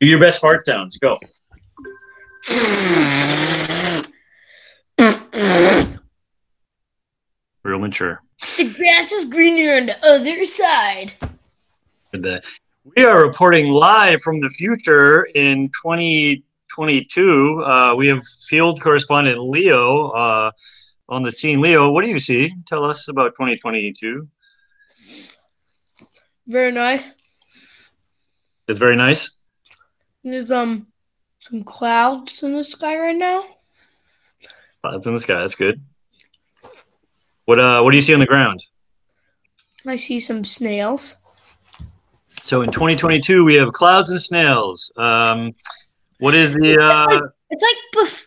Do 0.00 0.06
your 0.06 0.20
best 0.20 0.40
fart 0.42 0.66
sounds. 0.66 0.98
Go. 0.98 1.16
Real 7.64 7.78
mature. 7.78 8.22
The 8.58 8.74
grass 8.74 9.10
is 9.12 9.24
greener 9.24 9.76
on 9.76 9.86
the 9.86 9.96
other 10.02 10.44
side. 10.44 11.14
Uh, 12.12 12.40
we 12.94 13.04
are 13.04 13.26
reporting 13.26 13.68
live 13.68 14.20
from 14.20 14.40
the 14.40 14.50
future 14.50 15.24
in 15.34 15.70
2022. 15.82 17.64
Uh, 17.64 17.94
we 17.96 18.06
have 18.08 18.22
field 18.48 18.82
correspondent 18.82 19.40
Leo 19.40 20.10
uh, 20.10 20.50
on 21.08 21.22
the 21.22 21.32
scene. 21.32 21.62
Leo, 21.62 21.90
what 21.90 22.04
do 22.04 22.10
you 22.10 22.20
see? 22.20 22.52
Tell 22.66 22.84
us 22.84 23.08
about 23.08 23.32
2022. 23.32 24.28
Very 26.46 26.70
nice. 26.70 27.14
It's 28.68 28.78
very 28.78 28.96
nice. 28.96 29.38
There's 30.26 30.50
um 30.50 30.88
some 31.40 31.62
clouds 31.62 32.42
in 32.42 32.52
the 32.52 32.64
sky 32.64 32.98
right 32.98 33.16
now. 33.16 33.44
Clouds 34.82 35.06
in 35.06 35.14
the 35.14 35.20
sky. 35.20 35.38
That's 35.38 35.54
good. 35.54 35.80
What 37.44 37.60
uh 37.60 37.80
What 37.82 37.92
do 37.92 37.96
you 37.96 38.02
see 38.02 38.12
on 38.12 38.18
the 38.18 38.26
ground? 38.26 38.64
I 39.86 39.94
see 39.94 40.18
some 40.18 40.44
snails. 40.44 41.22
So 42.42 42.62
in 42.62 42.72
2022, 42.72 43.44
we 43.44 43.54
have 43.54 43.72
clouds 43.72 44.10
and 44.10 44.20
snails. 44.20 44.92
Um, 44.96 45.52
what 46.18 46.34
is 46.34 46.54
the? 46.54 46.76
Uh, 46.76 47.28
It's 47.50 47.62
like 47.62 47.76
bef- 47.94 48.26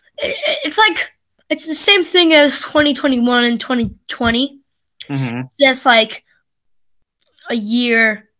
it's 0.64 0.78
like 0.78 1.12
it's 1.50 1.66
the 1.66 1.74
same 1.74 2.02
thing 2.02 2.32
as 2.32 2.60
2021 2.60 3.44
and 3.44 3.60
2020. 3.60 4.60
mhm. 5.10 5.50
Just 5.60 5.84
like 5.84 6.24
a 7.50 7.54
year 7.54 8.30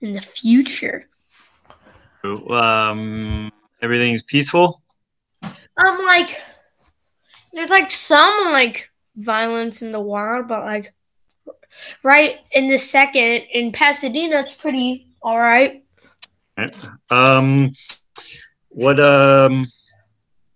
in 0.00 0.12
the 0.12 0.20
future. 0.20 1.07
Um, 2.24 3.52
everything's 3.82 4.22
peaceful. 4.22 4.82
Um, 5.42 6.04
like 6.04 6.36
there's 7.52 7.70
like 7.70 7.90
some 7.90 8.52
like 8.52 8.90
violence 9.16 9.82
in 9.82 9.92
the 9.92 10.00
world, 10.00 10.48
but 10.48 10.64
like 10.64 10.92
right 12.02 12.40
in 12.52 12.68
the 12.68 12.78
second 12.78 13.46
in 13.52 13.72
Pasadena, 13.72 14.40
it's 14.40 14.54
pretty 14.54 15.06
all 15.22 15.38
right. 15.38 15.84
Um, 17.10 17.72
what 18.68 18.98
um, 19.00 19.66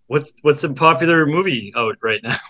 what's 0.07 0.33
what's 0.41 0.63
a 0.63 0.73
popular 0.73 1.25
movie 1.25 1.73
out 1.75 1.97
right 2.01 2.21
now? 2.23 2.37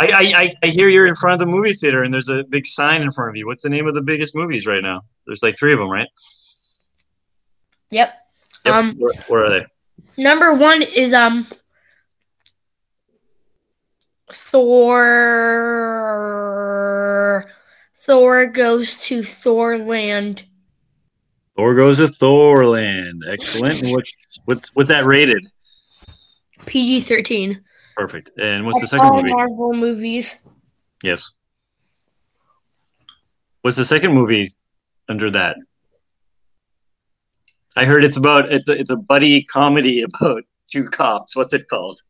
I, 0.00 0.06
I 0.06 0.42
I 0.42 0.54
I 0.62 0.66
hear 0.68 0.88
you're 0.88 1.06
in 1.06 1.14
front 1.14 1.34
of 1.34 1.46
the 1.46 1.52
movie 1.52 1.72
theater 1.72 2.02
and 2.02 2.12
there's 2.12 2.28
a 2.28 2.44
big 2.44 2.66
sign 2.66 3.02
in 3.02 3.12
front 3.12 3.30
of 3.30 3.36
you. 3.36 3.46
What's 3.46 3.62
the 3.62 3.70
name 3.70 3.86
of 3.86 3.94
the 3.94 4.02
biggest 4.02 4.34
movies 4.34 4.66
right 4.66 4.82
now? 4.82 5.02
There's 5.26 5.42
like 5.42 5.56
three 5.56 5.72
of 5.72 5.78
them, 5.78 5.88
right? 5.88 6.08
Yep. 7.94 8.12
Yep. 8.66 8.74
Um, 8.74 8.94
where, 8.98 9.12
where 9.28 9.44
are 9.44 9.50
they? 9.50 9.64
Number 10.16 10.52
one 10.52 10.82
is 10.82 11.12
um 11.12 11.46
Thor. 14.32 15.44
Thor 17.94 18.46
goes 18.48 19.00
to 19.02 19.20
Thorland. 19.20 20.42
Thor 21.56 21.76
goes 21.76 21.98
to 21.98 22.08
Thorland. 22.08 23.20
Excellent. 23.28 23.80
What's 23.86 24.40
what's 24.44 24.70
what's 24.74 24.88
that 24.88 25.04
rated? 25.04 25.46
PG 26.66 26.98
thirteen. 27.02 27.62
Perfect. 27.96 28.32
And 28.40 28.66
what's 28.66 28.80
the 28.80 28.88
second 28.88 29.06
All 29.06 29.22
movie? 29.22 29.32
Marvel 29.32 29.72
movies. 29.72 30.44
Yes. 31.04 31.30
What's 33.62 33.76
the 33.76 33.84
second 33.84 34.12
movie 34.12 34.50
under 35.08 35.30
that? 35.30 35.58
I 37.76 37.84
heard 37.84 38.04
it's 38.04 38.16
about 38.16 38.52
it's 38.52 38.68
a, 38.68 38.72
it's 38.72 38.90
a 38.90 38.96
buddy 38.96 39.42
comedy 39.44 40.02
about 40.02 40.44
two 40.70 40.84
cops. 40.84 41.34
What's 41.34 41.52
it 41.52 41.68
called? 41.68 42.00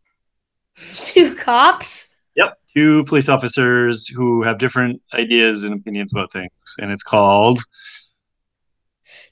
Two 0.76 1.34
cops. 1.34 2.14
Yep, 2.36 2.58
two 2.74 3.04
police 3.04 3.28
officers 3.28 4.06
who 4.06 4.42
have 4.42 4.58
different 4.58 5.00
ideas 5.14 5.64
and 5.64 5.74
opinions 5.74 6.12
about 6.12 6.32
things, 6.32 6.50
and 6.78 6.90
it's 6.90 7.02
called. 7.02 7.60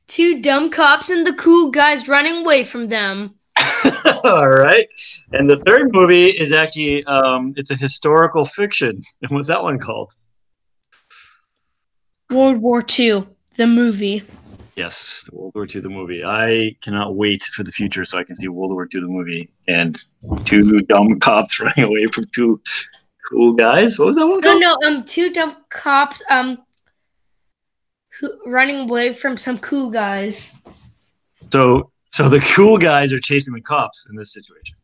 Two 0.07 0.41
dumb 0.41 0.71
cops 0.71 1.09
and 1.11 1.27
the 1.27 1.35
cool 1.35 1.71
guys 1.71 2.09
running 2.09 2.45
away 2.45 2.65
from 2.65 2.89
them. 2.89 3.37
All 4.25 4.49
right, 4.49 4.89
and 5.33 5.49
the 5.49 5.59
third 5.67 5.93
movie 5.93 6.29
is 6.29 6.53
actually 6.53 7.05
um, 7.05 7.53
it's 7.57 7.71
a 7.71 7.77
historical 7.77 8.45
fiction. 8.45 9.03
And 9.21 9.31
what's 9.33 9.49
that 9.49 9.63
one 9.63 9.79
called? 9.79 10.13
World 12.31 12.59
War 12.59 12.83
II, 12.99 13.27
the 13.57 13.67
movie. 13.67 14.23
Yes, 14.77 15.29
the 15.31 15.37
World 15.37 15.53
War 15.55 15.67
II 15.67 15.83
the 15.83 15.89
movie. 15.91 16.25
I 16.25 16.77
cannot 16.81 17.15
wait 17.15 17.43
for 17.43 17.63
the 17.63 17.73
future 17.73 18.05
so 18.07 18.19
I 18.19 18.25
can 18.25 18.35
see 18.35 18.49
World 18.49 18.73
War 18.73 18.89
II 18.93 19.01
the 19.03 19.07
movie 19.07 19.51
and 19.69 19.99
two 20.47 20.81
dumb 20.83 21.21
cops 21.21 21.61
running 21.61 21.85
away 21.85 22.07
from 22.07 22.25
two 22.35 22.61
cool 23.29 23.53
guys. 23.53 23.99
What 23.99 24.07
was 24.07 24.17
that 24.17 24.27
one 24.27 24.41
No, 24.41 24.49
called? 24.51 24.61
no, 24.61 24.77
um, 24.87 25.05
two 25.05 25.31
dumb 25.33 25.57
cops, 25.69 26.23
um, 26.31 26.59
who, 28.19 28.31
running 28.47 28.89
away 28.89 29.13
from 29.13 29.37
some 29.37 29.59
cool 29.59 29.91
guys. 29.91 30.59
So, 31.53 31.91
so 32.13 32.29
the 32.31 32.41
cool 32.41 32.79
guys 32.79 33.13
are 33.13 33.19
chasing 33.19 33.53
the 33.53 33.61
cops 33.61 34.07
in 34.11 34.17
this 34.17 34.33
situation. 34.33 34.77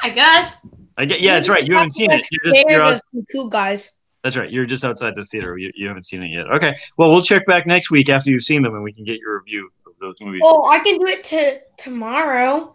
I 0.00 0.10
guess. 0.10 0.54
I 0.96 1.04
get, 1.04 1.20
yeah, 1.20 1.34
that's 1.34 1.48
right. 1.48 1.66
You 1.66 1.74
haven't 1.74 1.90
seen 1.90 2.10
it. 2.12 2.26
You're 2.30 2.52
just, 2.54 2.68
you're 2.68 2.80
out, 2.82 3.00
some 3.12 3.26
cool 3.30 3.50
guys. 3.50 3.96
That's 4.26 4.36
right. 4.36 4.50
You're 4.50 4.66
just 4.66 4.84
outside 4.84 5.14
the 5.14 5.22
theater. 5.22 5.56
You, 5.56 5.70
you 5.76 5.86
haven't 5.86 6.02
seen 6.02 6.20
it 6.20 6.30
yet. 6.32 6.48
Okay. 6.48 6.74
Well, 6.98 7.12
we'll 7.12 7.22
check 7.22 7.46
back 7.46 7.64
next 7.64 7.92
week 7.92 8.08
after 8.08 8.28
you've 8.28 8.42
seen 8.42 8.60
them, 8.60 8.74
and 8.74 8.82
we 8.82 8.92
can 8.92 9.04
get 9.04 9.20
your 9.20 9.38
review 9.38 9.70
of 9.86 9.92
those 10.00 10.16
movies. 10.20 10.40
Oh, 10.44 10.64
I 10.64 10.80
can 10.80 10.98
do 10.98 11.06
it 11.06 11.22
to 11.24 11.60
tomorrow. 11.78 12.74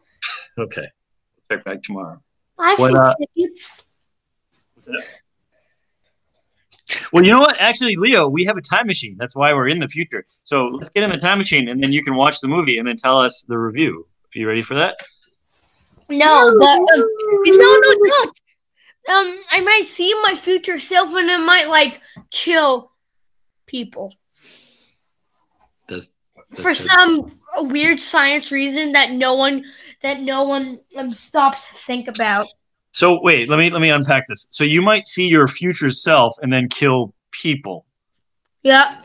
Okay. 0.58 0.88
Check 1.52 1.66
back 1.66 1.84
tomorrow. 1.84 2.22
I 2.58 2.76
What, 2.76 2.96
uh, 2.96 3.14
tickets. 3.36 3.84
Well, 7.12 7.26
you 7.26 7.32
know 7.32 7.40
what? 7.40 7.58
Actually, 7.60 7.98
Leo, 7.98 8.30
we 8.30 8.46
have 8.46 8.56
a 8.56 8.62
time 8.62 8.88
machine. 8.88 9.18
That's 9.20 9.36
why 9.36 9.52
we're 9.52 9.68
in 9.68 9.80
the 9.80 9.90
future. 9.90 10.24
So 10.46 10.68
let's 10.68 10.88
get 10.88 11.04
in 11.04 11.10
the 11.10 11.18
time 11.18 11.38
machine, 11.38 11.68
and 11.68 11.84
then 11.84 11.92
you 11.92 12.02
can 12.02 12.16
watch 12.16 12.40
the 12.40 12.48
movie 12.48 12.78
and 12.78 12.88
then 12.88 12.96
tell 12.96 13.18
us 13.18 13.42
the 13.42 13.58
review. 13.58 14.08
Are 14.34 14.40
you 14.40 14.48
ready 14.48 14.62
for 14.62 14.76
that? 14.76 14.96
No, 16.08 16.56
but 16.58 16.80
um, 16.80 16.88
no, 17.46 17.80
no, 17.82 18.08
don't. 18.08 18.40
Um, 19.10 19.40
I 19.52 19.62
might 19.62 19.88
see 19.88 20.14
my 20.24 20.36
future 20.36 20.80
self, 20.80 21.14
and 21.14 21.30
it 21.30 21.46
might 21.46 21.70
like 21.70 22.02
kill 22.30 22.92
people 23.66 24.14
Does, 25.88 26.10
does 26.54 26.62
for 26.62 26.74
some 26.76 27.26
weird 27.58 28.00
science 28.00 28.52
reason 28.52 28.92
that 28.92 29.12
no 29.12 29.36
one 29.36 29.66
that 30.02 30.22
no 30.22 30.44
one 30.44 30.80
um, 30.98 31.14
stops 31.14 31.70
to 31.70 31.76
think 31.76 32.08
about. 32.08 32.48
So 32.92 33.22
wait, 33.22 33.50
let 33.50 33.58
me 33.58 33.70
let 33.70 33.82
me 33.82 33.90
unpack 33.90 34.28
this. 34.28 34.48
So 34.52 34.64
you 34.64 34.82
might 34.82 35.08
see 35.08 35.28
your 35.28 35.48
future 35.48 35.90
self 35.90 36.36
and 36.42 36.52
then 36.52 36.68
kill 36.68 37.14
people. 37.32 37.86
Yeah, 38.64 39.02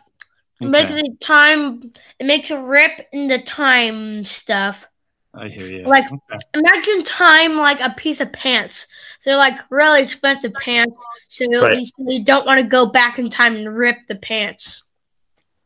it 0.61 0.67
makes 0.67 0.93
Okay, 0.93 1.03
the 1.03 1.17
time. 1.21 1.93
It 2.19 2.27
makes 2.27 2.51
a 2.51 2.63
rip 2.63 3.01
in 3.13 3.28
the 3.28 3.39
time 3.39 4.25
stuff. 4.25 4.89
I 5.38 5.48
hear 5.48 5.66
you. 5.66 5.84
Like- 5.84 6.06
Okay. 6.10 6.38
Imagine 6.54 7.04
time 7.04 7.56
like 7.56 7.80
a 7.80 7.91
piece 7.91 8.20
of 8.20 8.32
pants. 8.32 8.86
They're 9.24 9.36
like 9.36 9.58
really 9.70 10.02
expensive 10.02 10.52
pants, 10.54 10.94
so 11.28 11.44
Right. 11.62 11.78
you, 11.78 11.86
you 11.98 12.24
don't 12.24 12.47
want 12.47 12.60
to 12.60 12.66
go 12.66 12.91
back 12.91 13.19
in 13.19 13.28
time 13.28 13.56
and 13.56 13.76
rip 13.76 13.97
the 14.08 14.16
pants. 14.16 14.86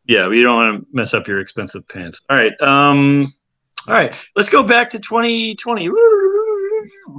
Yeah, 0.06 0.26
we 0.28 0.42
don't 0.42 0.56
want 0.56 0.80
to 0.80 0.86
mess 0.92 1.14
up 1.14 1.28
your 1.28 1.40
expensive 1.40 1.86
pants. 1.88 2.20
All 2.28 2.36
right. 2.36 2.52
Um 2.60 3.26
all 3.88 3.94
right. 3.94 4.14
Let's 4.36 4.48
go 4.48 4.62
back 4.62 4.90
to 4.90 4.98
2020. 4.98 5.88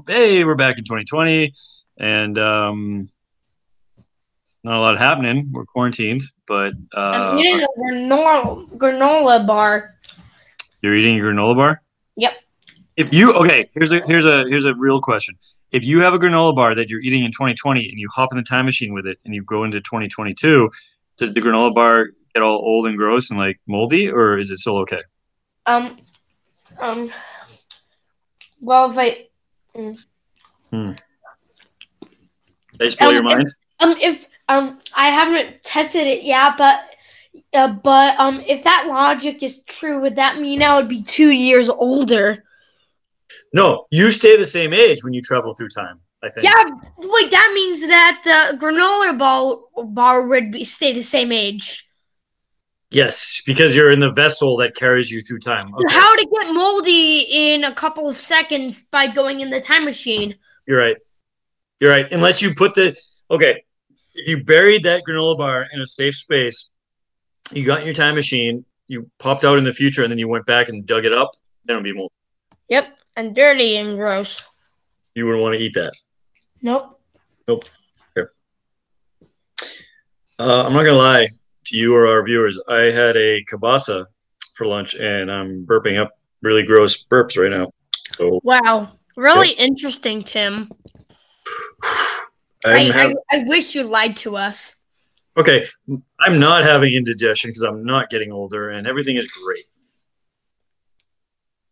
Hey, 0.07 0.43
we're 0.43 0.55
back 0.55 0.77
in 0.77 0.83
2020 0.83 1.53
and 1.99 2.37
um 2.37 3.09
not 4.63 4.75
a 4.75 4.79
lot 4.79 4.97
happening. 4.97 5.49
We're 5.51 5.65
quarantined, 5.65 6.21
but 6.47 6.73
uh 6.95 7.31
I'm 7.33 7.39
eating 7.39 7.61
a 7.63 7.79
granola, 7.81 8.69
granola 8.77 9.47
bar. 9.47 9.95
you're 10.81 10.95
eating 10.95 11.19
a 11.19 11.23
granola 11.23 11.55
bar? 11.55 11.81
Yep. 12.15 12.33
If 12.97 13.13
you 13.13 13.33
okay, 13.33 13.69
here's 13.73 13.91
a 13.91 14.01
here's 14.05 14.25
a 14.25 14.45
here's 14.47 14.65
a 14.65 14.75
real 14.75 14.99
question. 15.01 15.35
If 15.71 15.85
you 15.85 16.01
have 16.01 16.13
a 16.13 16.19
granola 16.19 16.55
bar 16.55 16.75
that 16.75 16.89
you're 16.89 16.99
eating 16.99 17.23
in 17.23 17.31
2020 17.31 17.89
and 17.89 17.97
you 17.97 18.09
hop 18.09 18.33
in 18.33 18.37
the 18.37 18.43
time 18.43 18.65
machine 18.65 18.93
with 18.93 19.07
it 19.07 19.17
and 19.23 19.33
you 19.33 19.43
go 19.43 19.63
into 19.63 19.79
2022, 19.79 20.69
does 21.17 21.33
the 21.33 21.39
granola 21.39 21.73
bar 21.73 22.09
get 22.33 22.43
all 22.43 22.57
old 22.57 22.87
and 22.87 22.97
gross 22.97 23.29
and 23.29 23.39
like 23.39 23.59
moldy, 23.67 24.09
or 24.09 24.37
is 24.37 24.51
it 24.51 24.57
still 24.57 24.77
okay? 24.79 25.01
Um, 25.65 25.97
um. 26.79 27.11
Well, 28.59 28.91
if 28.91 28.97
I 28.97 29.27
Did 29.73 30.95
I 32.79 32.85
just 32.85 32.99
blow 32.99 33.07
Um, 33.07 33.13
your 33.13 33.23
mind? 33.23 33.49
um 33.79 33.95
if 34.01 34.27
um 34.49 34.79
I 34.95 35.09
haven't 35.09 35.63
tested 35.63 36.05
it 36.07 36.23
yet, 36.23 36.57
but 36.57 36.90
uh, 37.53 37.73
but 37.73 38.19
um 38.19 38.41
if 38.47 38.63
that 38.63 38.85
logic 38.87 39.43
is 39.43 39.63
true, 39.63 40.01
would 40.01 40.15
that 40.15 40.39
mean 40.39 40.61
I 40.61 40.75
would 40.77 40.89
be 40.89 41.03
two 41.03 41.31
years 41.31 41.69
older? 41.69 42.43
No, 43.53 43.85
you 43.91 44.11
stay 44.11 44.37
the 44.37 44.45
same 44.45 44.73
age 44.73 45.03
when 45.03 45.13
you 45.13 45.21
travel 45.21 45.53
through 45.55 45.69
time. 45.69 45.99
I 46.23 46.29
think. 46.29 46.43
Yeah, 46.45 46.63
like 46.97 47.31
that 47.31 47.51
means 47.55 47.87
that 47.87 48.21
the 48.23 48.57
granola 48.57 49.17
ball 49.17 49.69
bar 49.85 50.27
would 50.27 50.51
be 50.51 50.63
stay 50.63 50.93
the 50.93 51.01
same 51.01 51.31
age. 51.31 51.87
Yes, 52.91 53.41
because 53.45 53.73
you're 53.75 53.89
in 53.91 54.01
the 54.01 54.11
vessel 54.11 54.57
that 54.57 54.75
carries 54.75 55.09
you 55.09 55.21
through 55.21 55.39
time. 55.39 55.73
Okay, 55.73 55.93
How 55.95 56.13
to 56.15 56.27
get 56.27 56.53
moldy 56.53 57.21
in 57.21 57.63
a 57.63 57.73
couple 57.73 58.09
of 58.09 58.17
seconds 58.17 58.85
by 58.91 59.07
going 59.07 59.39
in 59.39 59.49
the 59.49 59.61
time 59.61 59.85
machine. 59.85 60.35
you're 60.67 60.77
right. 60.77 60.97
You're 61.79 61.89
right. 61.89 62.05
Unless 62.11 62.41
you 62.41 62.53
put 62.53 62.75
the 62.75 62.95
okay, 63.31 63.63
if 64.13 64.27
you 64.27 64.43
buried 64.43 64.83
that 64.83 65.03
granola 65.07 65.37
bar 65.37 65.67
in 65.73 65.81
a 65.81 65.87
safe 65.87 66.15
space, 66.15 66.69
you 67.51 67.65
got 67.65 67.79
in 67.79 67.85
your 67.85 67.93
time 67.93 68.15
machine, 68.15 68.65
you 68.87 69.09
popped 69.19 69.43
out 69.43 69.57
in 69.57 69.63
the 69.63 69.73
future, 69.73 70.03
and 70.03 70.11
then 70.11 70.19
you 70.19 70.27
went 70.27 70.45
back 70.45 70.69
and 70.69 70.85
dug 70.85 71.05
it 71.05 71.13
up, 71.13 71.31
then 71.65 71.75
it'd 71.75 71.83
be 71.83 71.93
mold. 71.93 72.11
Yep, 72.69 72.97
and 73.15 73.35
dirty 73.35 73.77
and 73.77 73.97
gross. 73.97 74.43
You 75.15 75.25
wouldn't 75.25 75.43
want 75.43 75.55
to 75.55 75.59
eat 75.59 75.73
that. 75.73 75.93
Nope. 76.61 76.99
Nope. 77.47 77.65
Uh, 80.39 80.65
I'm 80.65 80.73
not 80.73 80.85
gonna 80.85 80.97
lie 80.97 81.27
to 81.65 81.77
you 81.77 81.95
or 81.95 82.07
our 82.07 82.23
viewers. 82.23 82.59
I 82.67 82.89
had 82.89 83.15
a 83.15 83.43
kielbasa 83.43 84.05
for 84.55 84.65
lunch, 84.65 84.95
and 84.95 85.31
I'm 85.31 85.65
burping 85.67 85.99
up 85.99 86.11
really 86.41 86.63
gross 86.63 87.05
burps 87.05 87.37
right 87.37 87.51
now. 87.51 87.71
So 88.15 88.41
Wow. 88.43 88.89
Really 89.15 89.51
interesting, 89.51 90.23
Tim. 90.23 90.69
I'm 91.83 92.21
I, 92.65 92.79
hav- 92.91 93.15
I, 93.31 93.37
I 93.37 93.43
wish 93.45 93.75
you 93.75 93.83
lied 93.83 94.17
to 94.17 94.35
us. 94.35 94.77
Okay. 95.37 95.65
I'm 96.19 96.39
not 96.39 96.63
having 96.63 96.93
indigestion 96.93 97.49
because 97.49 97.63
I'm 97.63 97.83
not 97.83 98.09
getting 98.09 98.31
older, 98.31 98.69
and 98.69 98.87
everything 98.87 99.17
is 99.17 99.27
great. 99.27 99.63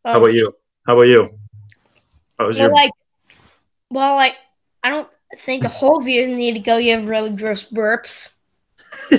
How 0.06 0.14
Oh, 0.16 0.18
about 0.20 0.34
you? 0.34 0.54
How 0.86 0.96
about 0.96 1.08
you? 1.08 1.30
How 2.40 2.48
was 2.48 2.58
well, 2.58 2.68
your? 2.68 2.74
like, 2.74 2.92
well, 3.90 4.16
like, 4.16 4.38
I 4.84 4.90
don't 4.90 5.10
think 5.38 5.64
the 5.64 5.70
whole 5.70 6.00
view 6.02 6.28
need 6.36 6.54
to 6.54 6.60
go. 6.60 6.78
You 6.78 6.94
have 6.94 7.10
really 7.10 7.36
gross 7.36 7.70
burps. 7.70 8.36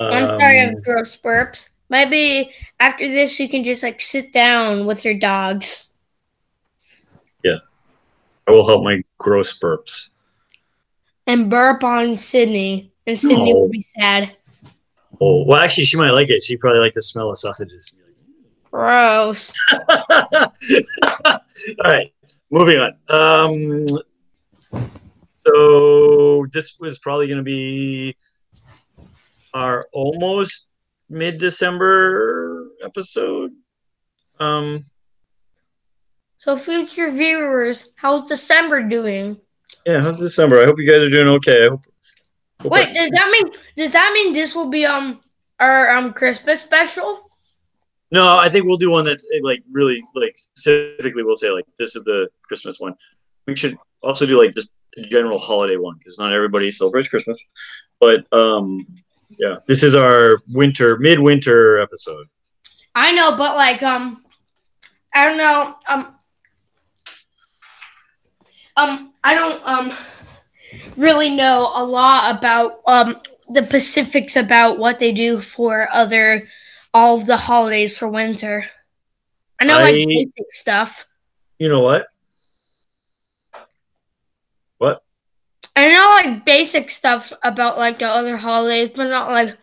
I'm 0.00 0.28
sorry, 0.28 0.60
I 0.60 0.64
um, 0.64 0.74
have 0.74 0.84
gross 0.84 1.16
burps. 1.16 1.70
Maybe 1.90 2.52
after 2.80 3.06
this, 3.06 3.38
you 3.38 3.48
can 3.48 3.62
just 3.62 3.82
like 3.82 4.00
sit 4.00 4.32
down 4.32 4.86
with 4.86 5.04
your 5.04 5.14
dogs. 5.14 5.92
Yeah, 7.42 7.58
I 8.46 8.50
will 8.50 8.66
help 8.66 8.82
my 8.82 9.02
gross 9.18 9.58
burps. 9.58 10.10
And 11.26 11.48
burp 11.50 11.82
on 11.84 12.16
Sydney, 12.16 12.92
and 13.06 13.18
Sydney 13.18 13.52
No. 13.52 13.60
will 13.60 13.68
be 13.68 13.80
sad. 13.80 14.36
Oh, 15.20 15.44
well, 15.44 15.60
actually, 15.60 15.84
she 15.84 15.96
might 15.96 16.10
like 16.10 16.28
it. 16.30 16.42
She 16.42 16.56
probably 16.56 16.80
like 16.80 16.92
the 16.92 17.02
smell 17.02 17.30
of 17.30 17.38
sausages. 17.38 17.92
Gross. 18.70 19.52
All 19.88 20.50
right, 21.84 22.12
moving 22.50 22.78
on. 22.78 22.96
Um, 23.08 23.86
so 25.28 26.46
this 26.52 26.76
was 26.80 26.98
probably 26.98 27.26
going 27.26 27.38
to 27.38 27.44
be 27.44 28.16
our 29.52 29.86
almost 29.92 30.68
mid-December 31.08 32.66
episode. 32.84 33.52
Um, 34.40 34.84
So, 36.38 36.56
future 36.56 37.10
viewers, 37.12 37.92
how's 37.96 38.28
December 38.28 38.82
doing? 38.82 39.38
Yeah, 39.86 40.00
how's 40.00 40.18
December? 40.18 40.60
I 40.60 40.64
hope 40.66 40.76
you 40.78 40.88
guys 40.90 41.00
are 41.00 41.10
doing 41.10 41.28
okay. 41.36 41.64
I 41.64 41.70
hope. 41.70 41.84
hope 42.62 42.72
Wait, 42.72 42.88
I- 42.88 42.92
does 42.92 43.10
that 43.10 43.28
mean 43.30 43.52
does 43.76 43.92
that 43.92 44.10
mean 44.14 44.32
this 44.32 44.54
will 44.54 44.68
be 44.70 44.84
um 44.86 45.20
our 45.60 45.96
um 45.96 46.12
Christmas 46.12 46.60
special? 46.62 47.20
no, 48.10 48.38
I 48.38 48.48
think 48.48 48.64
we'll 48.66 48.76
do 48.76 48.90
one 48.90 49.04
that's 49.04 49.24
eh, 49.34 49.40
like 49.42 49.62
really 49.72 50.02
like 50.14 50.34
specifically. 50.36 51.22
We'll 51.24 51.36
say 51.36 51.50
like 51.50 51.64
this 51.78 51.96
is 51.96 52.04
the 52.04 52.28
Christmas 52.42 52.78
one. 52.78 52.94
We 53.46 53.56
should 53.56 53.76
also 54.02 54.24
do 54.26 54.38
like 54.42 54.54
just 54.54 54.70
a 54.96 55.02
general 55.02 55.38
holiday 55.38 55.76
one 55.76 55.96
because 55.98 56.18
not 56.18 56.32
everybody 56.32 56.70
celebrates 56.70 57.08
Christmas. 57.08 57.38
But 58.00 58.26
um, 58.32 58.86
yeah, 59.38 59.56
this 59.66 59.82
is 59.82 59.94
our 59.94 60.38
winter 60.48 60.96
midwinter 60.98 61.80
episode. 61.80 62.26
I 62.94 63.12
know, 63.12 63.36
but 63.36 63.56
like 63.56 63.82
um, 63.82 64.24
I 65.12 65.26
don't 65.28 65.38
know 65.38 65.74
um 65.88 66.14
um 68.76 69.12
I 69.22 69.34
don't 69.34 69.60
um 69.66 69.92
really 70.96 71.30
know 71.30 71.70
a 71.74 71.84
lot 71.84 72.36
about 72.36 72.80
um 72.86 73.16
the 73.48 73.62
Pacifics 73.62 74.36
about 74.36 74.78
what 74.78 74.98
they 74.98 75.12
do 75.12 75.40
for 75.40 75.88
other 75.92 76.48
all 76.92 77.16
of 77.16 77.26
the 77.26 77.36
holidays 77.36 77.96
for 77.96 78.08
winter. 78.08 78.66
I 79.60 79.64
know 79.64 79.80
like 79.80 79.94
basic 80.08 80.52
stuff. 80.52 81.06
You 81.58 81.68
know 81.68 81.80
what? 81.80 82.06
What? 84.78 85.02
I 85.76 85.88
know 85.92 86.30
like 86.30 86.44
basic 86.44 86.90
stuff 86.90 87.32
about 87.42 87.78
like 87.78 87.98
the 87.98 88.06
other 88.06 88.36
holidays, 88.36 88.90
but 88.94 89.08
not 89.08 89.30
like 89.30 89.56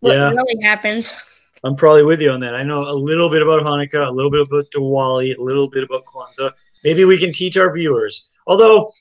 what 0.00 0.12
Yeah. 0.14 0.30
really 0.30 0.62
happens. 0.62 1.14
I'm 1.66 1.74
probably 1.74 2.04
with 2.04 2.20
you 2.20 2.30
on 2.30 2.38
that. 2.40 2.54
I 2.54 2.62
know 2.62 2.88
a 2.88 2.92
little 2.94 3.28
bit 3.28 3.42
about 3.42 3.60
Hanukkah, 3.62 4.06
a 4.06 4.10
little 4.10 4.30
bit 4.30 4.40
about 4.42 4.66
Diwali, 4.70 5.36
a 5.36 5.40
little 5.42 5.68
bit 5.68 5.82
about 5.82 6.04
Kwanzaa. 6.04 6.52
Maybe 6.84 7.04
we 7.04 7.18
can 7.18 7.32
teach 7.32 7.56
our 7.56 7.72
viewers. 7.74 8.28
Although, 8.46 8.92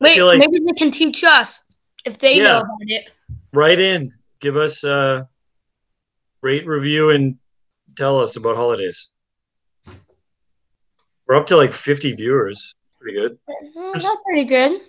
Wait, 0.00 0.22
like- 0.22 0.38
maybe 0.38 0.60
they 0.64 0.72
can 0.72 0.92
teach 0.92 1.24
us 1.24 1.64
if 2.04 2.18
they 2.18 2.36
Yeah. 2.36 2.44
know 2.44 2.58
about 2.60 2.78
it. 2.86 3.10
write 3.52 3.80
in, 3.80 4.12
give 4.40 4.56
us 4.56 4.84
a 4.84 5.28
rate, 6.40 6.66
review, 6.66 7.10
and 7.10 7.36
tell 7.96 8.20
us 8.20 8.36
about 8.36 8.54
holidays. 8.56 9.08
We're 11.26 11.36
up 11.36 11.46
to 11.46 11.56
like 11.56 11.72
50 11.72 12.12
viewers. 12.14 12.74
Pretty 13.00 13.18
good. 13.18 13.38
Mm, 13.76 13.92
That's 13.94 14.06
pretty 14.24 14.44
good. 14.44 14.80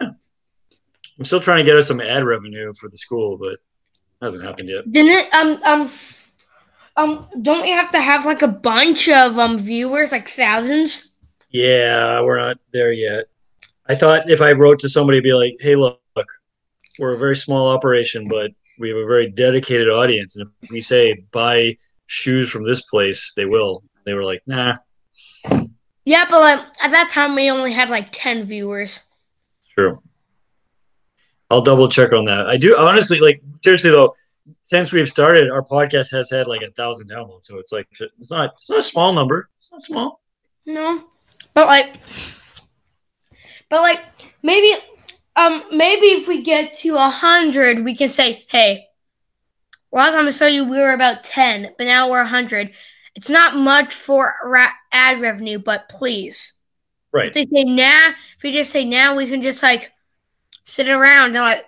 I'm 0.00 1.24
still 1.24 1.40
trying 1.40 1.58
to 1.58 1.64
get 1.64 1.76
us 1.76 1.86
some 1.86 2.00
ad 2.00 2.24
revenue 2.24 2.72
for 2.74 2.88
the 2.88 2.96
school, 2.98 3.36
but 3.36 3.58
hasn't 4.20 4.42
happened 4.42 4.68
yet. 4.70 4.90
Didn't 4.90 5.12
it, 5.12 5.32
um 5.34 5.60
um 5.64 5.90
um 6.96 7.26
don't 7.42 7.62
we 7.62 7.70
have 7.70 7.90
to 7.92 8.00
have 8.00 8.26
like 8.26 8.42
a 8.42 8.48
bunch 8.48 9.08
of 9.08 9.38
um 9.38 9.58
viewers, 9.58 10.12
like 10.12 10.28
thousands? 10.28 11.14
Yeah, 11.50 12.20
we're 12.22 12.38
not 12.38 12.58
there 12.72 12.92
yet. 12.92 13.26
I 13.88 13.94
thought 13.94 14.30
if 14.30 14.40
I 14.40 14.52
wrote 14.52 14.78
to 14.80 14.88
somebody, 14.88 15.20
be 15.20 15.34
like, 15.34 15.56
"Hey, 15.60 15.76
look, 15.76 16.00
we're 16.98 17.14
a 17.14 17.18
very 17.18 17.36
small 17.36 17.68
operation, 17.68 18.26
but 18.28 18.50
we 18.78 18.88
have 18.88 18.98
a 18.98 19.06
very 19.06 19.30
dedicated 19.30 19.88
audience, 19.88 20.36
and 20.36 20.48
if 20.62 20.70
we 20.70 20.80
say 20.80 21.14
buy 21.30 21.76
shoes 22.06 22.50
from 22.50 22.64
this 22.64 22.82
place, 22.82 23.32
they 23.36 23.44
will." 23.44 23.82
They 24.04 24.14
were 24.14 24.24
like, 24.24 24.42
"Nah, 24.46 24.76
Yeah, 26.04 26.24
but 26.30 26.40
like 26.40 26.60
at 26.80 26.90
that 26.90 27.10
time 27.10 27.34
we 27.34 27.50
only 27.50 27.72
had 27.72 27.90
like 27.90 28.08
ten 28.12 28.44
viewers. 28.44 29.00
true." 29.74 30.00
I'll 31.50 31.60
double 31.60 31.86
check 31.88 32.14
on 32.14 32.24
that. 32.24 32.46
I 32.46 32.56
do 32.56 32.76
honestly 32.78 33.20
like 33.20 33.42
seriously 33.62 33.90
though. 33.90 34.14
Since 34.62 34.92
we've 34.92 35.08
started, 35.08 35.50
our 35.50 35.62
podcast 35.62 36.10
has 36.12 36.30
had 36.30 36.46
like 36.46 36.62
a 36.62 36.72
thousand 36.72 37.10
downloads, 37.10 37.44
so 37.44 37.58
it's 37.58 37.72
like 37.72 37.86
it's 38.18 38.30
not 38.30 38.54
it's 38.58 38.70
not 38.70 38.80
a 38.80 38.82
small 38.82 39.12
number. 39.12 39.48
It's 39.56 39.70
not 39.70 39.82
small. 39.82 40.20
No. 40.66 41.04
But 41.54 41.66
like 41.66 41.96
but 43.68 43.82
like 43.82 44.00
maybe 44.42 44.80
um 45.36 45.62
maybe 45.72 46.06
if 46.06 46.28
we 46.28 46.42
get 46.42 46.74
to 46.78 46.96
a 46.96 47.08
hundred 47.08 47.84
we 47.84 47.94
can 47.94 48.10
say, 48.10 48.44
hey, 48.50 48.86
last 49.92 50.14
time 50.14 50.26
I 50.26 50.30
saw 50.30 50.46
you 50.46 50.64
we 50.64 50.78
were 50.78 50.92
about 50.92 51.24
ten, 51.24 51.72
but 51.78 51.84
now 51.84 52.10
we're 52.10 52.20
a 52.20 52.26
hundred. 52.26 52.74
It's 53.14 53.30
not 53.30 53.54
much 53.54 53.94
for 53.94 54.34
ra- 54.42 54.72
ad 54.90 55.20
revenue, 55.20 55.58
but 55.58 55.88
please. 55.88 56.54
Right. 57.12 57.28
If 57.28 57.34
they 57.34 57.44
say 57.44 57.64
nah, 57.64 58.08
if 58.36 58.42
we 58.42 58.52
just 58.52 58.72
say 58.72 58.84
now, 58.84 59.14
we 59.14 59.26
can 59.26 59.42
just 59.42 59.62
like 59.62 59.92
sit 60.64 60.88
around 60.88 61.36
and 61.36 61.44
like 61.44 61.66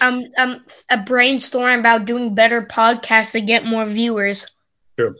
um 0.00 0.24
um 0.38 0.64
a 0.90 0.96
brainstorm 0.98 1.80
about 1.80 2.04
doing 2.04 2.34
better 2.34 2.62
podcasts 2.62 3.32
to 3.32 3.40
get 3.40 3.64
more 3.64 3.84
viewers. 3.84 4.46
True. 4.98 5.14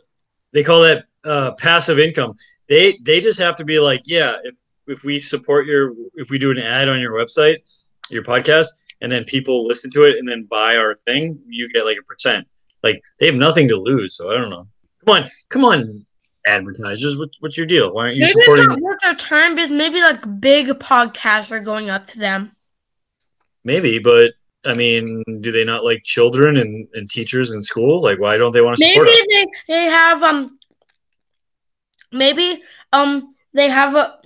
They 0.53 0.63
call 0.63 0.81
that 0.81 1.05
uh, 1.23 1.53
passive 1.55 1.99
income. 1.99 2.35
They 2.69 2.97
they 3.01 3.19
just 3.19 3.39
have 3.39 3.55
to 3.57 3.65
be 3.65 3.79
like, 3.79 4.01
yeah, 4.05 4.35
if, 4.43 4.55
if 4.87 5.03
we 5.03 5.21
support 5.21 5.67
your, 5.67 5.93
if 6.15 6.29
we 6.29 6.37
do 6.37 6.51
an 6.51 6.57
ad 6.57 6.89
on 6.89 6.99
your 6.99 7.13
website, 7.13 7.57
your 8.09 8.23
podcast, 8.23 8.67
and 9.01 9.11
then 9.11 9.23
people 9.25 9.65
listen 9.67 9.91
to 9.91 10.03
it 10.03 10.17
and 10.17 10.27
then 10.27 10.43
buy 10.43 10.77
our 10.77 10.95
thing, 10.95 11.39
you 11.47 11.69
get 11.69 11.85
like 11.85 11.97
a 11.99 12.03
percent. 12.03 12.47
Like 12.83 13.03
they 13.19 13.25
have 13.25 13.35
nothing 13.35 13.67
to 13.69 13.75
lose, 13.75 14.15
so 14.15 14.31
I 14.31 14.37
don't 14.37 14.49
know. 14.49 14.67
Come 15.05 15.15
on, 15.15 15.29
come 15.49 15.65
on, 15.65 16.05
advertisers, 16.47 17.17
what, 17.17 17.29
what's 17.39 17.57
your 17.57 17.67
deal? 17.67 17.93
Why 17.93 18.03
aren't 18.03 18.15
you 18.15 18.21
Maybe 18.21 18.31
it's 18.31 18.45
supporting? 18.45 18.67
not 18.67 18.79
worth 18.79 18.99
their 19.01 19.15
time 19.15 19.55
because 19.55 19.71
maybe 19.71 19.99
like 19.99 20.39
big 20.39 20.67
podcasts 20.79 21.51
are 21.51 21.59
going 21.59 21.89
up 21.89 22.07
to 22.07 22.19
them. 22.19 22.55
Maybe, 23.63 23.99
but 23.99 24.31
I 24.65 24.73
mean, 24.73 25.23
do 25.41 25.51
they 25.51 25.63
not 25.63 25.83
like 25.85 26.03
children 26.03 26.57
and, 26.57 26.87
and 26.93 27.09
teachers 27.09 27.51
in 27.51 27.61
school? 27.61 28.01
Like, 28.01 28.19
why 28.19 28.37
don't 28.37 28.51
they 28.51 28.61
want 28.61 28.77
to 28.77 28.85
support 28.85 29.07
Maybe 29.07 29.17
us? 29.17 29.25
they, 29.29 29.73
they 29.73 29.83
have 29.85 30.23
um 30.23 30.57
maybe 32.11 32.61
um 32.93 33.33
they 33.53 33.69
have 33.69 33.95
a 33.95 34.19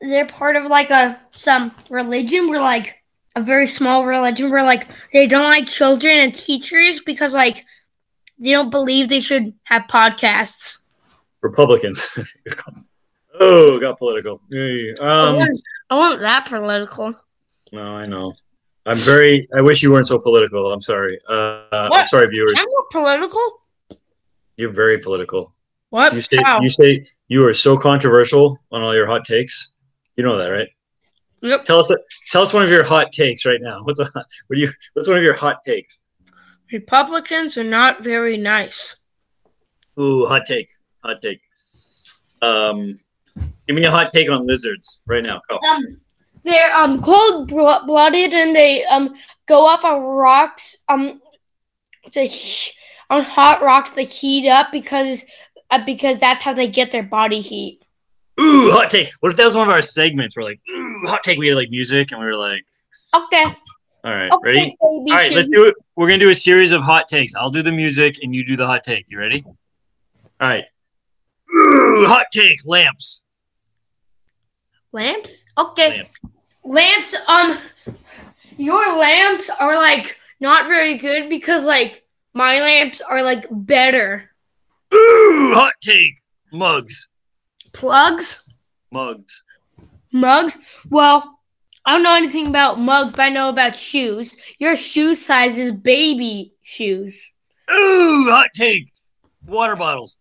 they're 0.00 0.26
part 0.26 0.56
of 0.56 0.66
like 0.66 0.90
a 0.90 1.20
some 1.30 1.72
religion 1.90 2.48
where 2.48 2.60
like 2.60 3.02
a 3.36 3.42
very 3.42 3.66
small 3.66 4.04
religion 4.04 4.50
where 4.50 4.62
like 4.62 4.86
they 5.12 5.26
don't 5.26 5.44
like 5.44 5.66
children 5.66 6.18
and 6.18 6.34
teachers 6.34 7.00
because 7.04 7.32
like 7.34 7.64
they 8.38 8.52
don't 8.52 8.70
believe 8.70 9.08
they 9.08 9.20
should 9.20 9.54
have 9.64 9.82
podcasts. 9.82 10.80
Republicans. 11.40 12.06
oh, 13.40 13.78
got 13.78 13.98
political. 13.98 14.40
Hey, 14.50 14.94
I, 15.00 15.20
Um, 15.20 15.36
wasn't, 15.36 15.60
I 15.90 15.94
wasn't 15.96 16.20
that 16.22 16.46
political. 16.46 17.14
no, 17.72 17.82
I 17.82 18.06
know. 18.06 18.34
I'm 18.86 18.98
very. 18.98 19.48
I 19.56 19.62
wish 19.62 19.82
you 19.82 19.90
weren't 19.90 20.06
so 20.06 20.18
political. 20.18 20.72
I'm 20.72 20.80
sorry. 20.80 21.18
Uh, 21.28 21.64
I'm 21.72 22.06
sorry, 22.06 22.28
viewers. 22.28 22.54
I'm 22.56 22.66
not 22.68 22.90
political. 22.90 23.62
You're 24.56 24.72
very 24.72 24.98
political. 24.98 25.54
What? 25.90 26.12
You 26.12 26.20
say 26.20 26.40
How? 26.44 26.60
you 26.60 26.68
say 26.68 27.02
you 27.28 27.46
are 27.46 27.54
so 27.54 27.76
controversial 27.76 28.58
on 28.70 28.82
all 28.82 28.94
your 28.94 29.06
hot 29.06 29.24
takes. 29.24 29.72
You 30.16 30.24
know 30.24 30.36
that, 30.38 30.48
right? 30.48 30.68
Yep. 31.40 31.64
Tell 31.64 31.78
us. 31.78 31.90
Tell 32.30 32.42
us 32.42 32.52
one 32.52 32.62
of 32.62 32.70
your 32.70 32.84
hot 32.84 33.12
takes 33.12 33.46
right 33.46 33.60
now. 33.60 33.82
What's 33.84 34.00
a, 34.00 34.04
what 34.14 34.56
do 34.56 34.60
you? 34.60 34.70
What's 34.92 35.08
one 35.08 35.16
of 35.16 35.22
your 35.22 35.34
hot 35.34 35.64
takes? 35.64 36.04
Republicans 36.72 37.56
are 37.56 37.64
not 37.64 38.02
very 38.02 38.36
nice. 38.36 38.96
Ooh, 39.98 40.26
hot 40.26 40.46
take. 40.46 40.68
Hot 41.04 41.22
take. 41.22 41.40
Um, 42.42 42.96
give 43.66 43.76
me 43.76 43.84
a 43.84 43.90
hot 43.90 44.12
take 44.12 44.30
on 44.30 44.46
lizards 44.46 45.00
right 45.06 45.22
now. 45.22 45.40
Go. 45.48 45.58
Um, 45.58 46.00
they're 46.44 46.74
um 46.74 47.02
cold 47.02 47.48
blooded 47.48 48.34
and 48.34 48.54
they 48.54 48.84
um 48.84 49.14
go 49.46 49.66
up 49.66 49.84
on 49.84 50.02
rocks 50.02 50.76
um 50.88 51.20
to 52.12 52.28
on 53.10 53.22
hot 53.22 53.62
rocks 53.62 53.90
to 53.92 54.02
heat 54.02 54.48
up 54.48 54.70
because 54.72 55.24
uh, 55.70 55.84
because 55.84 56.18
that's 56.18 56.44
how 56.44 56.52
they 56.52 56.68
get 56.68 56.92
their 56.92 57.02
body 57.02 57.40
heat. 57.40 57.80
Ooh, 58.40 58.70
hot 58.70 58.90
take. 58.90 59.10
What 59.20 59.30
if 59.30 59.36
that 59.36 59.44
was 59.44 59.56
one 59.56 59.68
of 59.68 59.74
our 59.74 59.82
segments? 59.82 60.36
We're 60.36 60.42
like, 60.42 60.60
ooh, 60.70 61.06
hot 61.06 61.22
take. 61.22 61.38
We 61.38 61.48
had 61.48 61.56
like 61.56 61.70
music, 61.70 62.10
and 62.10 62.20
we 62.20 62.26
were 62.26 62.36
like, 62.36 62.64
Okay. 63.14 63.44
all 64.04 64.12
right, 64.12 64.32
okay 64.32 64.42
ready? 64.44 64.60
baby 64.60 64.76
All 64.80 64.98
right, 65.16 65.32
let's 65.32 65.48
do 65.48 65.66
it. 65.66 65.74
We're 65.96 66.08
gonna 66.08 66.18
do 66.18 66.30
a 66.30 66.34
series 66.34 66.72
of 66.72 66.82
hot 66.82 67.08
takes. 67.08 67.34
I'll 67.34 67.50
do 67.50 67.62
the 67.62 67.72
music, 67.72 68.16
and 68.22 68.34
you 68.34 68.44
do 68.44 68.56
the 68.56 68.66
hot 68.66 68.82
take. 68.84 69.10
You 69.10 69.18
ready? 69.18 69.44
All 70.40 70.48
right. 70.48 70.64
Ooh, 71.56 72.06
hot 72.06 72.26
take. 72.32 72.58
Lamps. 72.64 73.22
lamps. 74.92 75.44
Okay. 75.56 75.98
Lamps. 75.98 76.20
Lamps 76.64 77.14
um 77.28 77.58
your 78.56 78.96
lamps 78.96 79.50
are 79.60 79.74
like 79.76 80.18
not 80.40 80.66
very 80.66 80.96
good 80.98 81.28
because 81.28 81.64
like 81.64 82.04
my 82.32 82.60
lamps 82.60 83.00
are 83.00 83.22
like 83.22 83.46
better 83.50 84.30
Ooh, 84.92 85.52
hot 85.54 85.74
take. 85.80 86.14
Mugs. 86.52 87.08
plugs 87.72 88.44
Mugs. 88.90 89.42
mugs 90.12 90.58
well 90.88 91.40
i 91.84 91.92
don't 91.92 92.02
know 92.04 92.14
anything 92.14 92.46
about 92.46 92.78
mugs 92.78 93.12
but 93.12 93.22
i 93.22 93.28
know 93.28 93.48
about 93.48 93.74
shoes 93.76 94.36
your 94.58 94.76
shoe 94.76 95.14
size 95.14 95.58
is 95.58 95.72
baby 95.72 96.54
shoes 96.62 97.32
Ooh, 97.70 98.26
hot 98.28 98.48
take. 98.54 98.90
Water 99.46 99.74
bottles. 99.74 100.18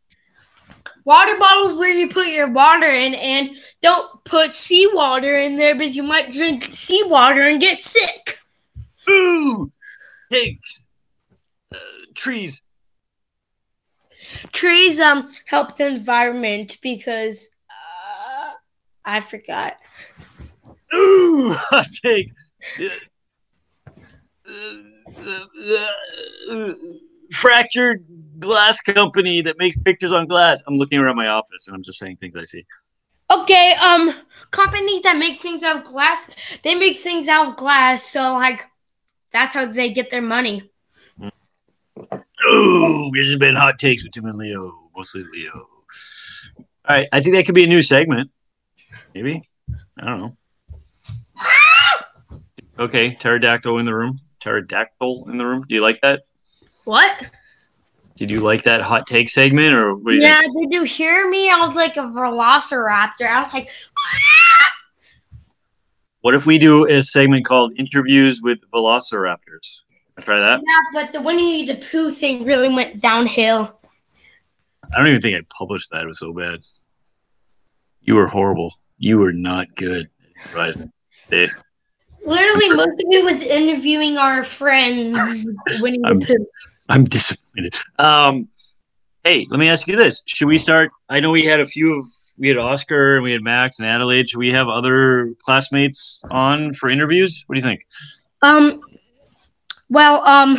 Water 1.05 1.37
bottles 1.37 1.73
where 1.73 1.89
you 1.89 2.07
put 2.07 2.27
your 2.27 2.49
water 2.49 2.89
in 2.89 3.13
and 3.15 3.51
don't 3.81 4.23
put 4.23 4.53
seawater 4.53 5.37
in 5.37 5.57
there 5.57 5.75
because 5.75 5.95
you 5.95 6.03
might 6.03 6.31
drink 6.31 6.65
seawater 6.65 7.41
and 7.41 7.59
get 7.61 7.79
sick 7.79 8.39
Ooh, 9.09 9.71
takes. 10.31 10.89
Uh, 11.73 11.77
trees. 12.15 12.63
trees 14.51 14.99
um 14.99 15.29
help 15.45 15.75
the 15.75 15.87
environment 15.87 16.77
because 16.81 17.49
uh, 17.69 18.53
I 19.03 19.19
forgot. 19.19 19.77
Ooh, 20.93 21.53
hot 21.55 21.87
take. 22.03 22.31
Uh, 22.79 24.53
uh, 25.17 25.45
uh, 25.69 25.87
uh, 26.51 26.73
fractured 27.33 28.05
glass 28.39 28.81
company 28.81 29.41
that 29.41 29.57
makes 29.57 29.77
pictures 29.77 30.11
on 30.11 30.27
glass. 30.27 30.63
I'm 30.67 30.75
looking 30.75 30.99
around 30.99 31.15
my 31.15 31.27
office 31.27 31.67
and 31.67 31.75
I'm 31.75 31.83
just 31.83 31.99
saying 31.99 32.17
things 32.17 32.35
I 32.35 32.43
see. 32.43 32.65
Okay, 33.31 33.73
um, 33.81 34.13
companies 34.51 35.01
that 35.01 35.17
make 35.17 35.37
things 35.37 35.63
out 35.63 35.77
of 35.77 35.83
glass, 35.85 36.29
they 36.63 36.75
make 36.75 36.97
things 36.97 37.27
out 37.27 37.47
of 37.47 37.57
glass, 37.57 38.03
so 38.03 38.33
like 38.33 38.65
that's 39.31 39.53
how 39.53 39.65
they 39.65 39.91
get 39.91 40.11
their 40.11 40.21
money. 40.21 40.69
Ooh, 42.51 43.11
this 43.13 43.27
has 43.27 43.37
been 43.37 43.55
hot 43.55 43.79
takes 43.79 44.03
with 44.03 44.11
Tim 44.11 44.25
and 44.25 44.37
Leo, 44.37 44.89
mostly 44.95 45.23
Leo. 45.31 45.67
All 46.85 46.97
right, 46.97 47.07
I 47.13 47.21
think 47.21 47.35
that 47.35 47.45
could 47.45 47.55
be 47.55 47.63
a 47.63 47.67
new 47.67 47.81
segment. 47.81 48.29
Maybe 49.15 49.41
I 49.97 50.05
don't 50.05 50.19
know. 50.19 50.37
Okay, 52.77 53.15
pterodactyl 53.15 53.77
in 53.79 53.85
the 53.85 53.93
room. 53.95 54.19
Pterodactyl 54.41 55.29
in 55.29 55.37
the 55.37 55.45
room. 55.45 55.63
Do 55.67 55.75
you 55.75 55.81
like 55.81 56.01
that? 56.01 56.23
What? 56.85 57.25
Did 58.15 58.29
you 58.29 58.41
like 58.41 58.63
that 58.63 58.81
hot 58.81 59.07
take 59.07 59.29
segment, 59.29 59.73
or 59.73 59.95
what 59.95 60.13
you 60.13 60.21
Yeah, 60.21 60.39
did 60.41 60.71
you 60.71 60.83
hear 60.83 61.29
me? 61.29 61.49
I 61.49 61.57
was 61.57 61.75
like 61.75 61.97
a 61.97 62.01
velociraptor. 62.01 63.27
I 63.27 63.39
was 63.39 63.53
like, 63.53 63.69
ah! 63.97 64.73
What 66.21 66.35
if 66.35 66.45
we 66.45 66.57
do 66.57 66.87
a 66.89 67.01
segment 67.01 67.45
called 67.45 67.73
"Interviews 67.77 68.41
with 68.41 68.59
Velociraptors"? 68.71 69.81
Wanna 70.15 70.25
Try 70.25 70.39
that. 70.39 70.61
yeah, 70.65 71.01
but 71.01 71.11
the 71.11 71.21
Winnie 71.21 71.65
the 71.65 71.75
Pooh 71.75 72.11
thing 72.11 72.45
really 72.45 72.73
went 72.73 73.01
downhill. 73.01 73.79
I 74.93 74.97
don't 74.97 75.07
even 75.07 75.21
think 75.21 75.37
I 75.37 75.41
published 75.49 75.89
that. 75.91 76.03
It 76.03 76.07
was 76.07 76.19
so 76.19 76.31
bad. 76.31 76.59
You 78.01 78.15
were 78.15 78.27
horrible. 78.27 78.73
You 78.99 79.17
were 79.17 79.33
not 79.33 79.75
good. 79.75 80.09
Right. 80.53 80.75
Literally, 81.29 82.69
most 82.69 83.01
of 83.01 83.05
it 83.09 83.23
was 83.25 83.41
interviewing 83.41 84.17
our 84.17 84.43
friends 84.43 85.47
Winnie 85.81 85.99
the 85.99 86.25
Pooh. 86.25 86.45
I'm 86.89 87.03
disappointed. 87.05 87.75
Um, 87.99 88.47
hey, 89.23 89.47
let 89.49 89.59
me 89.59 89.69
ask 89.69 89.87
you 89.87 89.95
this: 89.95 90.21
Should 90.25 90.47
we 90.47 90.57
start? 90.57 90.91
I 91.09 91.19
know 91.19 91.31
we 91.31 91.45
had 91.45 91.59
a 91.59 91.65
few 91.65 91.99
of 91.99 92.05
we 92.39 92.47
had 92.47 92.57
Oscar 92.57 93.15
and 93.15 93.23
we 93.23 93.31
had 93.31 93.41
Max 93.41 93.79
and 93.79 93.87
Adelaide. 93.87 94.29
Should 94.29 94.39
we 94.39 94.49
have 94.49 94.67
other 94.67 95.33
classmates 95.43 96.23
on 96.31 96.73
for 96.73 96.89
interviews? 96.89 97.43
What 97.47 97.55
do 97.55 97.59
you 97.59 97.65
think? 97.65 97.85
Um, 98.41 98.81
well, 99.89 100.25
um, 100.27 100.57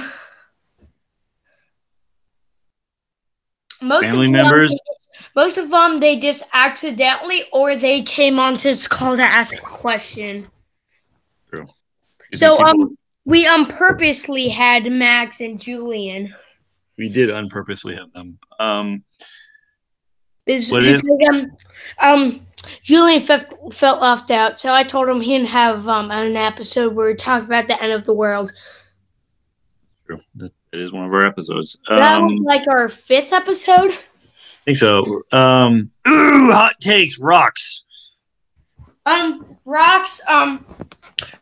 most 3.82 4.04
Family 4.04 4.26
of 4.26 4.32
them- 4.32 4.42
members? 4.42 4.74
most 5.36 5.58
of 5.58 5.70
them 5.70 6.00
they 6.00 6.18
just 6.18 6.44
accidentally 6.52 7.42
or 7.52 7.76
they 7.76 8.02
came 8.02 8.38
on 8.38 8.56
to 8.56 8.68
this 8.68 8.86
call 8.88 9.16
to 9.16 9.22
ask 9.22 9.54
a 9.54 9.60
question. 9.60 10.46
You 11.52 11.66
So 12.38 12.58
um, 12.58 12.96
we 13.24 13.46
um 13.46 13.66
purposely 13.66 14.48
had 14.48 14.84
Max 14.90 15.40
and 15.40 15.58
Julian. 15.60 16.34
we 16.98 17.08
did 17.08 17.30
unpurposely 17.30 17.94
have 17.96 18.12
them. 18.12 18.38
Um, 18.58 19.04
Is 20.46 20.70
What 20.70 20.84
is- 20.84 21.02
because 21.02 21.28
um 21.28 21.56
um 22.00 22.46
Julian 22.82 23.20
felt 23.20 23.74
felt 23.74 24.00
left 24.00 24.30
out, 24.30 24.58
so 24.60 24.72
I 24.72 24.84
told 24.84 25.08
him 25.08 25.20
he'd 25.20 25.46
have 25.46 25.86
um 25.88 26.10
an 26.10 26.36
episode 26.36 26.94
where 26.94 27.08
we 27.08 27.14
talk 27.14 27.42
about 27.42 27.66
the 27.68 27.80
end 27.82 27.92
of 27.92 28.04
the 28.04 28.14
world. 28.14 28.50
true. 30.06 30.18
That 30.36 30.50
that 30.72 30.80
is 30.80 30.92
one 30.92 31.04
of 31.04 31.12
our 31.12 31.26
episodes. 31.26 31.78
that 31.88 32.20
Um, 32.20 32.26
was 32.26 32.40
like 32.40 32.66
our 32.68 32.88
fifth 32.88 33.32
episode. 33.32 33.90
I 33.92 34.64
think 34.64 34.78
so. 34.78 35.22
Um, 35.30 35.90
ooh, 36.08 36.50
hot 36.52 36.74
takes, 36.80 37.18
rocks. 37.18 37.82
Um, 39.06 39.56
rocks. 39.66 40.22
Um, 40.26 40.64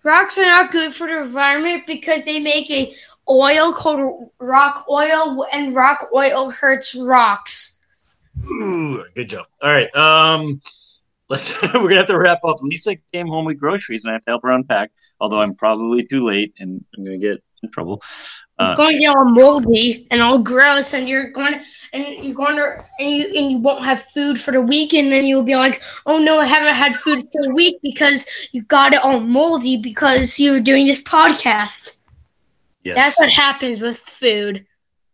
rocks 0.02 0.38
are 0.38 0.44
not 0.44 0.70
good 0.70 0.94
for 0.94 1.06
the 1.06 1.22
environment 1.22 1.84
because 1.86 2.24
they 2.24 2.40
make 2.40 2.70
a 2.70 2.94
oil 3.28 3.72
called 3.72 4.30
rock 4.40 4.84
oil, 4.90 5.46
and 5.52 5.74
rock 5.74 6.08
oil 6.14 6.50
hurts 6.50 6.94
rocks. 6.94 7.80
Ooh, 8.44 9.04
good 9.14 9.30
job. 9.30 9.46
All 9.62 9.72
right. 9.72 9.94
Um, 9.94 10.60
let's. 11.28 11.60
we're 11.74 11.82
gonna 11.82 11.96
have 11.96 12.06
to 12.06 12.18
wrap 12.18 12.44
up. 12.44 12.62
Lisa 12.62 12.96
came 13.12 13.28
home 13.28 13.44
with 13.44 13.58
groceries, 13.58 14.04
and 14.04 14.10
I 14.10 14.14
have 14.14 14.24
to 14.24 14.30
help 14.30 14.42
her 14.42 14.50
unpack. 14.50 14.90
Although 15.20 15.40
I'm 15.40 15.54
probably 15.54 16.04
too 16.04 16.24
late, 16.24 16.54
and 16.58 16.84
I'm 16.96 17.04
gonna 17.04 17.18
get 17.18 17.42
in 17.62 17.70
trouble. 17.70 18.02
Uh, 18.62 18.76
going 18.76 18.92
to 18.94 18.98
get 18.98 19.16
all 19.16 19.24
moldy 19.24 20.06
and 20.10 20.22
all 20.22 20.38
gross, 20.38 20.94
and 20.94 21.08
you're 21.08 21.30
going 21.30 21.54
to, 21.54 21.60
and 21.92 22.24
you're 22.24 22.34
going 22.34 22.56
to, 22.56 22.84
and 22.98 23.10
you 23.10 23.24
and 23.26 23.50
you 23.50 23.58
won't 23.58 23.84
have 23.84 24.02
food 24.02 24.40
for 24.40 24.52
the 24.52 24.60
week, 24.60 24.94
and 24.94 25.12
then 25.12 25.26
you'll 25.26 25.42
be 25.42 25.56
like, 25.56 25.82
oh 26.06 26.18
no, 26.18 26.38
I 26.38 26.46
haven't 26.46 26.74
had 26.74 26.94
food 26.94 27.22
for 27.32 27.50
a 27.50 27.54
week 27.54 27.78
because 27.82 28.26
you 28.52 28.62
got 28.62 28.92
it 28.92 29.04
all 29.04 29.20
moldy 29.20 29.76
because 29.76 30.38
you 30.38 30.52
were 30.52 30.60
doing 30.60 30.86
this 30.86 31.02
podcast. 31.02 31.96
yes. 32.84 32.96
That's 32.96 33.18
what 33.18 33.30
happens 33.30 33.80
with 33.80 33.98
food. 33.98 34.64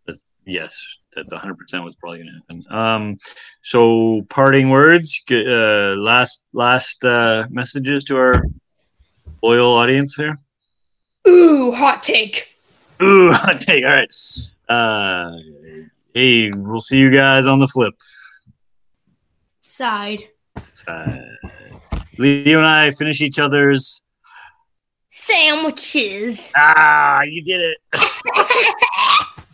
That's, 0.06 0.24
yes, 0.44 0.98
that's 1.14 1.32
100 1.32 1.56
percent 1.56 1.84
what's 1.84 1.96
probably 1.96 2.18
going 2.18 2.28
to 2.28 2.54
happen. 2.54 2.76
Um, 2.76 3.18
so 3.62 4.22
parting 4.28 4.70
words, 4.70 5.22
uh, 5.30 5.96
last 5.96 6.46
last 6.52 7.04
uh, 7.04 7.46
messages 7.50 8.04
to 8.04 8.16
our 8.16 8.42
loyal 9.42 9.72
audience 9.72 10.14
here. 10.14 10.36
Ooh, 11.26 11.72
hot 11.72 12.02
take. 12.02 12.48
Ooh, 13.02 13.32
hot 13.32 13.60
take. 13.60 13.84
All 13.84 13.90
right. 13.90 14.10
Uh, 14.68 15.36
hey, 16.14 16.50
we'll 16.52 16.80
see 16.80 16.96
you 16.98 17.10
guys 17.10 17.46
on 17.46 17.58
the 17.58 17.66
flip 17.68 17.94
Side. 19.62 20.24
side. 20.74 21.24
Leo 22.18 22.58
and 22.58 22.66
I 22.66 22.90
finish 22.90 23.20
each 23.20 23.38
other's. 23.38 24.02
Sandwiches. 25.08 26.52
Ah, 26.56 27.22
you 27.22 27.42
did 27.42 27.60
it. 27.60 27.78